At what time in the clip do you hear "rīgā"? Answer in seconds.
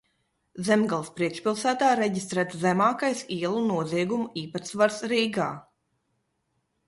5.13-5.51